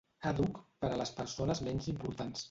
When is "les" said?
1.01-1.11